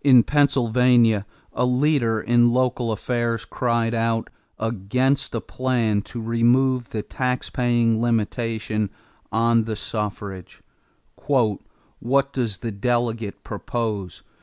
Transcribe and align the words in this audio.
In 0.00 0.22
Pennsylvania, 0.22 1.26
a 1.52 1.66
leader 1.66 2.22
in 2.22 2.52
local 2.54 2.90
affairs 2.90 3.44
cried 3.44 3.92
out 3.92 4.30
against 4.58 5.34
a 5.34 5.42
plan 5.42 6.00
to 6.08 6.22
remove 6.22 6.88
the 6.88 7.02
taxpaying 7.02 7.98
limitation 8.00 8.88
on 9.30 9.64
the 9.64 9.76
suffrage: 9.76 10.62
"What 11.26 12.32
does 12.32 12.58
the 12.60 12.72
delegate 12.72 13.44
propose? 13.44 14.22